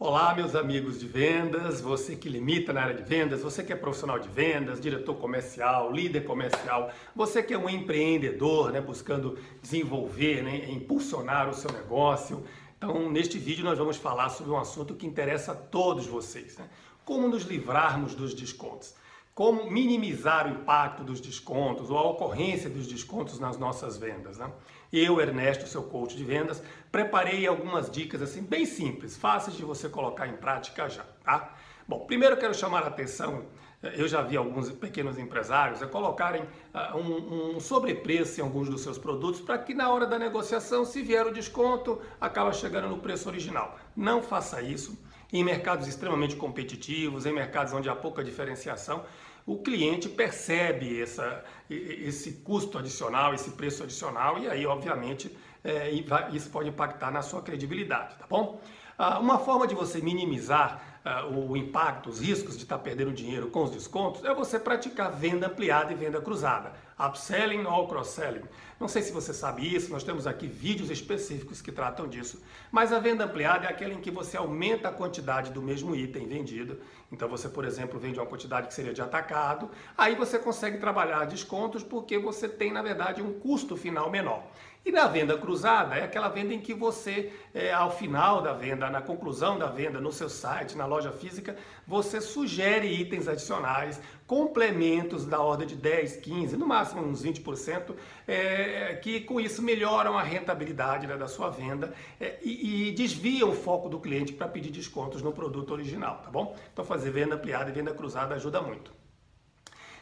Olá, 0.00 0.32
meus 0.32 0.54
amigos 0.54 1.00
de 1.00 1.08
vendas, 1.08 1.80
você 1.80 2.14
que 2.14 2.28
limita 2.28 2.72
na 2.72 2.82
área 2.82 2.94
de 2.94 3.02
vendas, 3.02 3.42
você 3.42 3.64
que 3.64 3.72
é 3.72 3.76
profissional 3.76 4.16
de 4.16 4.28
vendas, 4.28 4.80
diretor 4.80 5.16
comercial, 5.16 5.90
líder 5.90 6.24
comercial, 6.24 6.92
você 7.16 7.42
que 7.42 7.52
é 7.52 7.58
um 7.58 7.68
empreendedor, 7.68 8.70
né, 8.70 8.80
buscando 8.80 9.36
desenvolver, 9.60 10.44
né, 10.44 10.70
impulsionar 10.70 11.48
o 11.48 11.52
seu 11.52 11.72
negócio. 11.72 12.44
Então, 12.76 13.10
neste 13.10 13.40
vídeo 13.40 13.64
nós 13.64 13.76
vamos 13.76 13.96
falar 13.96 14.28
sobre 14.28 14.52
um 14.52 14.56
assunto 14.56 14.94
que 14.94 15.04
interessa 15.04 15.50
a 15.50 15.56
todos 15.56 16.06
vocês, 16.06 16.56
né? 16.56 16.68
como 17.04 17.26
nos 17.26 17.42
livrarmos 17.42 18.14
dos 18.14 18.34
descontos 18.34 18.94
como 19.38 19.70
minimizar 19.70 20.48
o 20.48 20.50
impacto 20.50 21.04
dos 21.04 21.20
descontos 21.20 21.90
ou 21.90 21.96
a 21.96 22.02
ocorrência 22.10 22.68
dos 22.68 22.88
descontos 22.88 23.38
nas 23.38 23.56
nossas 23.56 23.96
vendas. 23.96 24.36
Né? 24.36 24.50
Eu, 24.92 25.20
Ernesto, 25.20 25.64
seu 25.68 25.84
coach 25.84 26.16
de 26.16 26.24
vendas, 26.24 26.60
preparei 26.90 27.46
algumas 27.46 27.88
dicas 27.88 28.20
assim 28.20 28.42
bem 28.42 28.66
simples, 28.66 29.16
fáceis 29.16 29.56
de 29.56 29.64
você 29.64 29.88
colocar 29.88 30.26
em 30.26 30.36
prática 30.38 30.88
já. 30.88 31.04
Tá? 31.22 31.54
Bom, 31.86 32.00
primeiro 32.00 32.36
quero 32.36 32.52
chamar 32.52 32.82
a 32.82 32.88
atenção, 32.88 33.44
eu 33.80 34.08
já 34.08 34.22
vi 34.22 34.36
alguns 34.36 34.72
pequenos 34.72 35.16
empresários 35.16 35.80
colocarem 35.88 36.42
uh, 36.42 36.98
um, 36.98 37.54
um 37.54 37.60
sobrepreço 37.60 38.40
em 38.40 38.42
alguns 38.42 38.68
dos 38.68 38.80
seus 38.80 38.98
produtos 38.98 39.40
para 39.40 39.56
que 39.56 39.72
na 39.72 39.88
hora 39.88 40.04
da 40.04 40.18
negociação, 40.18 40.84
se 40.84 41.00
vier 41.00 41.24
o 41.24 41.32
desconto, 41.32 42.02
acaba 42.20 42.52
chegando 42.52 42.88
no 42.88 42.98
preço 42.98 43.28
original. 43.28 43.78
Não 43.94 44.20
faça 44.20 44.60
isso 44.60 44.98
em 45.32 45.44
mercados 45.44 45.86
extremamente 45.86 46.36
competitivos, 46.36 47.26
em 47.26 47.32
mercados 47.32 47.72
onde 47.72 47.88
há 47.88 47.94
pouca 47.94 48.24
diferenciação 48.24 49.04
o 49.48 49.56
cliente 49.56 50.10
percebe 50.10 51.00
essa, 51.00 51.42
esse 51.70 52.32
custo 52.44 52.76
adicional, 52.76 53.32
esse 53.32 53.52
preço 53.52 53.82
adicional, 53.82 54.38
e 54.38 54.46
aí, 54.46 54.66
obviamente, 54.66 55.34
é, 55.64 55.90
isso 56.32 56.50
pode 56.50 56.68
impactar 56.68 57.10
na 57.10 57.22
sua 57.22 57.40
credibilidade, 57.40 58.14
tá 58.16 58.26
bom? 58.28 58.60
Ah, 58.98 59.18
uma 59.18 59.38
forma 59.38 59.66
de 59.66 59.74
você 59.74 60.02
minimizar 60.02 60.97
o 61.30 61.56
impacto, 61.56 62.08
os 62.08 62.20
riscos 62.20 62.56
de 62.56 62.64
estar 62.64 62.78
perdendo 62.78 63.12
dinheiro 63.12 63.48
com 63.48 63.64
os 63.64 63.70
descontos 63.70 64.24
é 64.24 64.34
você 64.34 64.58
praticar 64.58 65.10
venda 65.12 65.46
ampliada 65.46 65.92
e 65.92 65.94
venda 65.96 66.20
cruzada, 66.20 66.72
upselling 66.98 67.64
ou 67.64 67.86
cross-selling. 67.86 68.42
Não 68.78 68.88
sei 68.88 69.02
se 69.02 69.12
você 69.12 69.32
sabe 69.32 69.74
isso, 69.74 69.90
nós 69.90 70.04
temos 70.04 70.26
aqui 70.26 70.46
vídeos 70.46 70.90
específicos 70.90 71.60
que 71.60 71.72
tratam 71.72 72.06
disso, 72.06 72.42
mas 72.70 72.92
a 72.92 72.98
venda 72.98 73.24
ampliada 73.24 73.66
é 73.66 73.70
aquela 73.70 73.94
em 73.94 74.00
que 74.00 74.10
você 74.10 74.36
aumenta 74.36 74.88
a 74.88 74.92
quantidade 74.92 75.50
do 75.50 75.62
mesmo 75.62 75.96
item 75.96 76.26
vendido. 76.26 76.78
Então 77.10 77.28
você, 77.28 77.48
por 77.48 77.64
exemplo, 77.64 77.98
vende 77.98 78.18
uma 78.18 78.26
quantidade 78.26 78.68
que 78.68 78.74
seria 78.74 78.92
de 78.92 79.02
atacado, 79.02 79.70
aí 79.96 80.14
você 80.14 80.38
consegue 80.38 80.78
trabalhar 80.78 81.24
descontos 81.24 81.82
porque 81.82 82.18
você 82.18 82.48
tem, 82.48 82.72
na 82.72 82.82
verdade, 82.82 83.22
um 83.22 83.32
custo 83.40 83.76
final 83.76 84.10
menor. 84.10 84.44
E 84.84 84.90
na 84.90 85.06
venda 85.06 85.36
cruzada 85.36 85.96
é 85.96 86.04
aquela 86.04 86.28
venda 86.28 86.54
em 86.54 86.60
que 86.60 86.72
você, 86.72 87.32
é, 87.54 87.72
ao 87.72 87.90
final 87.90 88.40
da 88.40 88.52
venda, 88.52 88.88
na 88.88 89.02
conclusão 89.02 89.58
da 89.58 89.66
venda, 89.66 90.00
no 90.00 90.10
seu 90.10 90.28
site, 90.28 90.76
na 90.76 90.86
loja 90.86 91.12
física, 91.12 91.56
você 91.86 92.20
sugere 92.20 92.86
itens 92.86 93.28
adicionais, 93.28 94.00
complementos 94.26 95.26
da 95.26 95.40
ordem 95.40 95.66
de 95.66 95.74
10, 95.74 96.16
15, 96.16 96.56
no 96.56 96.66
máximo 96.66 97.02
uns 97.02 97.22
20%, 97.22 97.94
é, 98.26 98.98
que 99.02 99.20
com 99.20 99.40
isso 99.40 99.62
melhoram 99.62 100.16
a 100.16 100.22
rentabilidade 100.22 101.06
né, 101.06 101.16
da 101.16 101.28
sua 101.28 101.50
venda 101.50 101.92
é, 102.20 102.38
e, 102.42 102.88
e 102.88 102.92
desviam 102.92 103.50
o 103.50 103.54
foco 103.54 103.88
do 103.88 104.00
cliente 104.00 104.32
para 104.32 104.48
pedir 104.48 104.70
descontos 104.70 105.22
no 105.22 105.32
produto 105.32 105.70
original, 105.72 106.22
tá 106.24 106.30
bom? 106.30 106.56
Então 106.72 106.84
fazer 106.84 107.10
venda 107.10 107.34
ampliada 107.34 107.70
e 107.70 107.72
venda 107.72 107.92
cruzada 107.92 108.34
ajuda 108.34 108.60
muito. 108.62 108.92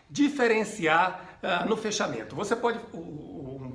Diferenciar 0.09 1.39
uh, 1.43 1.69
no 1.69 1.77
fechamento. 1.77 2.37
Você 2.37 2.55
pode. 2.55 2.79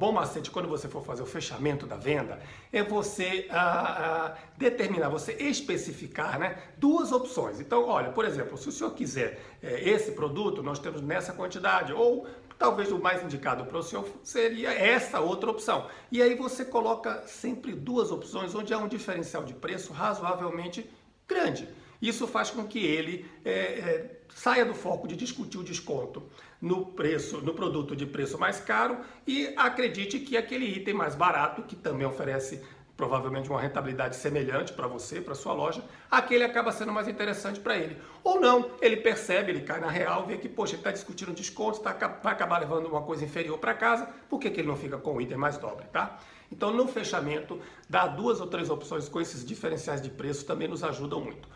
Bom 0.01 0.11
macete 0.11 0.49
quando 0.49 0.67
você 0.67 0.87
for 0.87 1.05
fazer 1.05 1.21
o 1.21 1.27
fechamento 1.27 1.85
da 1.85 1.95
venda 1.95 2.39
é 2.73 2.81
você 2.81 3.45
ah, 3.51 4.31
ah, 4.31 4.37
determinar, 4.57 5.09
você 5.09 5.33
especificar 5.33 6.39
né, 6.39 6.57
duas 6.75 7.11
opções. 7.11 7.59
Então, 7.59 7.87
olha, 7.87 8.09
por 8.09 8.25
exemplo, 8.25 8.57
se 8.57 8.67
o 8.67 8.71
senhor 8.71 8.95
quiser 8.95 9.39
eh, 9.61 9.87
esse 9.91 10.13
produto, 10.13 10.63
nós 10.63 10.79
temos 10.79 11.03
nessa 11.03 11.33
quantidade, 11.33 11.93
ou 11.93 12.25
talvez 12.57 12.91
o 12.91 12.97
mais 12.97 13.21
indicado 13.21 13.63
para 13.65 13.77
o 13.77 13.83
senhor 13.83 14.03
seria 14.23 14.73
essa 14.73 15.19
outra 15.19 15.51
opção. 15.51 15.85
E 16.11 16.19
aí 16.19 16.33
você 16.33 16.65
coloca 16.65 17.21
sempre 17.27 17.71
duas 17.71 18.11
opções 18.11 18.55
onde 18.55 18.73
há 18.73 18.79
um 18.79 18.87
diferencial 18.87 19.43
de 19.43 19.53
preço 19.53 19.93
razoavelmente 19.93 20.89
grande. 21.27 21.69
Isso 22.01 22.25
faz 22.27 22.49
com 22.49 22.65
que 22.65 22.79
ele 22.79 23.29
é, 23.45 23.51
é, 23.51 24.21
saia 24.33 24.65
do 24.65 24.73
foco 24.73 25.07
de 25.07 25.15
discutir 25.15 25.57
o 25.57 25.63
desconto 25.63 26.23
no 26.59 26.85
preço, 26.85 27.37
no 27.41 27.53
produto 27.53 27.95
de 27.95 28.05
preço 28.05 28.37
mais 28.39 28.59
caro 28.59 28.97
e 29.27 29.53
acredite 29.55 30.19
que 30.19 30.35
aquele 30.35 30.65
item 30.65 30.93
mais 30.93 31.15
barato, 31.15 31.63
que 31.63 31.75
também 31.75 32.07
oferece 32.07 32.61
provavelmente 33.01 33.49
uma 33.49 33.59
rentabilidade 33.59 34.15
semelhante 34.15 34.73
para 34.73 34.87
você, 34.87 35.19
para 35.19 35.33
sua 35.33 35.53
loja, 35.53 35.83
aquele 36.09 36.43
acaba 36.43 36.71
sendo 36.71 36.91
mais 36.91 37.07
interessante 37.07 37.59
para 37.59 37.75
ele. 37.75 37.97
Ou 38.23 38.39
não, 38.39 38.69
ele 38.79 38.97
percebe, 38.97 39.51
ele 39.51 39.61
cai 39.61 39.79
na 39.79 39.89
real, 39.89 40.27
vê 40.27 40.37
que, 40.37 40.47
poxa, 40.47 40.73
ele 40.73 40.81
está 40.81 40.91
discutindo 40.91 41.33
desconto, 41.33 41.79
tá, 41.79 41.93
vai 42.21 42.33
acabar 42.33 42.59
levando 42.59 42.85
uma 42.85 43.01
coisa 43.01 43.25
inferior 43.25 43.57
para 43.57 43.73
casa, 43.73 44.07
por 44.29 44.39
que, 44.39 44.51
que 44.51 44.59
ele 44.59 44.67
não 44.67 44.75
fica 44.75 44.99
com 44.99 45.15
o 45.15 45.21
item 45.21 45.37
mais 45.37 45.57
dobre, 45.57 45.85
tá? 45.91 46.19
Então, 46.51 46.71
no 46.71 46.87
fechamento, 46.87 47.59
dar 47.89 48.07
duas 48.07 48.39
ou 48.39 48.45
três 48.45 48.69
opções 48.69 49.09
com 49.09 49.19
esses 49.19 49.43
diferenciais 49.43 50.01
de 50.01 50.09
preço 50.09 50.45
também 50.45 50.67
nos 50.67 50.83
ajudam 50.83 51.21
muito. 51.21 51.49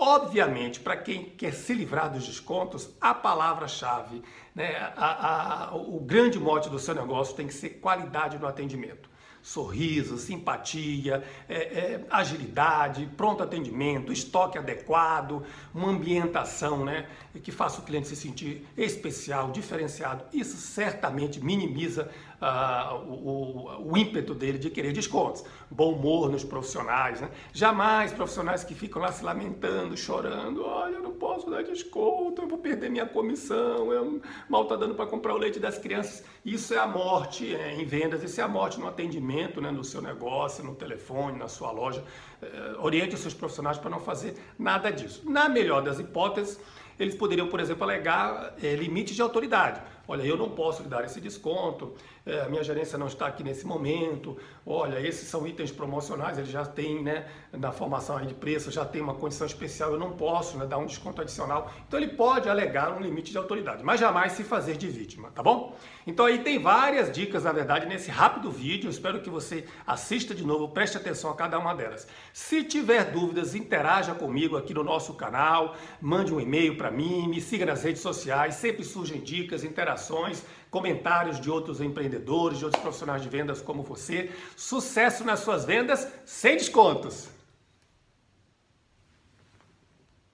Obviamente, 0.00 0.78
para 0.78 0.96
quem 0.96 1.24
quer 1.24 1.52
se 1.52 1.74
livrar 1.74 2.08
dos 2.08 2.24
descontos, 2.24 2.88
a 3.00 3.12
palavra-chave, 3.12 4.22
né, 4.54 4.76
a, 4.96 5.70
a, 5.70 5.74
o 5.74 5.98
grande 5.98 6.38
mote 6.38 6.70
do 6.70 6.78
seu 6.78 6.94
negócio 6.94 7.34
tem 7.34 7.48
que 7.48 7.52
ser 7.52 7.70
qualidade 7.80 8.38
no 8.38 8.46
atendimento 8.46 9.08
sorriso, 9.42 10.18
simpatia, 10.18 11.24
é, 11.48 11.56
é, 11.56 12.06
agilidade, 12.10 13.08
pronto 13.16 13.42
atendimento, 13.42 14.12
estoque 14.12 14.58
adequado, 14.58 15.42
uma 15.74 15.88
ambientação 15.88 16.84
né, 16.84 17.08
que 17.42 17.50
faça 17.50 17.80
o 17.80 17.84
cliente 17.84 18.08
se 18.08 18.16
sentir 18.16 18.66
especial, 18.76 19.50
diferenciado. 19.50 20.24
Isso 20.32 20.56
certamente 20.56 21.42
minimiza 21.42 22.10
o, 22.40 23.90
o, 23.90 23.96
ímpeto 23.96 24.34
dele 24.34 24.58
de 24.58 24.70
querer 24.70 24.92
descontos. 24.92 25.44
Bom 25.70 25.92
humor 25.92 26.30
nos 26.30 26.44
profissionais, 26.44 27.20
né? 27.20 27.30
jamais 27.52 28.12
profissionais 28.12 28.62
que 28.62 28.74
ficam 28.74 29.02
lá 29.02 29.10
se 29.10 29.24
lamentando, 29.24 29.96
chorando. 29.96 30.64
Olha, 30.64 30.94
eu 30.94 31.02
não 31.02 31.12
posso 31.12 31.50
dar 31.50 31.64
desconto, 31.64 32.42
eu 32.42 32.48
vou 32.48 32.58
perder 32.58 32.90
minha 32.90 33.06
comissão, 33.06 33.92
eu 33.92 34.20
mal 34.48 34.62
está 34.62 34.76
dando 34.76 34.94
para 34.94 35.06
comprar 35.06 35.34
o 35.34 35.38
leite 35.38 35.58
das 35.58 35.78
crianças. 35.78 36.24
Isso 36.44 36.72
é 36.72 36.78
a 36.78 36.86
morte 36.86 37.54
é, 37.54 37.74
em 37.74 37.84
vendas, 37.84 38.22
isso 38.22 38.40
é 38.40 38.44
a 38.44 38.48
morte 38.48 38.78
no 38.78 38.86
atendimento, 38.86 39.60
né, 39.60 39.70
no 39.70 39.82
seu 39.82 40.00
negócio, 40.00 40.62
no 40.62 40.74
telefone, 40.74 41.38
na 41.38 41.48
sua 41.48 41.72
loja. 41.72 42.04
Uh, 42.40 42.84
oriente 42.84 43.16
os 43.16 43.20
seus 43.20 43.34
profissionais 43.34 43.78
para 43.78 43.90
não 43.90 43.98
fazer 43.98 44.34
nada 44.56 44.90
disso. 44.90 45.28
Na 45.28 45.48
melhor 45.48 45.82
das 45.82 45.98
hipóteses, 45.98 46.60
eles 46.98 47.14
poderiam, 47.14 47.48
por 47.48 47.60
exemplo, 47.60 47.84
alegar 47.84 48.54
é, 48.62 48.76
de 48.76 49.22
autoridade. 49.22 49.80
Olha, 50.10 50.22
eu 50.22 50.38
não 50.38 50.48
posso 50.48 50.82
lhe 50.82 50.88
dar 50.88 51.04
esse 51.04 51.20
desconto, 51.20 51.94
é, 52.24 52.40
a 52.40 52.48
minha 52.48 52.64
gerência 52.64 52.96
não 52.98 53.06
está 53.06 53.26
aqui 53.26 53.42
nesse 53.42 53.66
momento. 53.66 54.38
Olha, 54.64 54.98
esses 55.00 55.28
são 55.28 55.46
itens 55.46 55.70
promocionais, 55.70 56.38
eles 56.38 56.50
já 56.50 56.64
têm, 56.64 57.02
né, 57.02 57.26
na 57.52 57.72
formação 57.72 58.18
de 58.24 58.32
preço, 58.34 58.70
já 58.70 58.84
tem 58.86 59.02
uma 59.02 59.14
condição 59.14 59.46
especial, 59.46 59.92
eu 59.92 59.98
não 59.98 60.12
posso 60.12 60.56
né, 60.56 60.66
dar 60.66 60.78
um 60.78 60.86
desconto 60.86 61.20
adicional. 61.20 61.70
Então 61.86 61.98
ele 61.98 62.08
pode 62.08 62.48
alegar 62.48 62.90
um 62.94 63.00
limite 63.00 63.32
de 63.32 63.38
autoridade, 63.38 63.84
mas 63.84 64.00
jamais 64.00 64.32
se 64.32 64.44
fazer 64.44 64.76
de 64.78 64.88
vítima, 64.88 65.30
tá 65.30 65.42
bom? 65.42 65.76
Então 66.06 66.24
aí 66.24 66.38
tem 66.38 66.58
várias 66.58 67.12
dicas, 67.12 67.44
na 67.44 67.52
verdade, 67.52 67.86
nesse 67.86 68.10
rápido 68.10 68.50
vídeo. 68.50 68.88
Espero 68.88 69.20
que 69.20 69.28
você 69.28 69.66
assista 69.86 70.34
de 70.34 70.44
novo, 70.44 70.68
preste 70.68 70.96
atenção 70.96 71.30
a 71.30 71.34
cada 71.34 71.58
uma 71.58 71.74
delas. 71.74 72.06
Se 72.32 72.64
tiver 72.64 73.10
dúvidas, 73.10 73.54
interaja 73.54 74.14
comigo 74.14 74.56
aqui 74.56 74.72
no 74.72 74.82
nosso 74.82 75.14
canal, 75.14 75.76
mande 76.00 76.32
um 76.32 76.40
e-mail 76.40 76.78
para 76.88 76.96
mim, 76.96 77.28
me 77.28 77.38
siga 77.38 77.66
nas 77.66 77.82
redes 77.82 78.00
sociais, 78.00 78.54
sempre 78.54 78.82
surgem 78.82 79.20
dicas, 79.20 79.62
interações 79.62 80.42
comentários 80.70 81.38
de 81.38 81.50
outros 81.50 81.82
empreendedores, 81.82 82.58
de 82.58 82.64
outros 82.64 82.82
profissionais 82.82 83.20
de 83.20 83.28
vendas 83.28 83.60
como 83.60 83.82
você. 83.82 84.30
Sucesso 84.56 85.22
nas 85.22 85.40
suas 85.40 85.66
vendas 85.66 86.08
sem 86.24 86.56
descontos! 86.56 87.37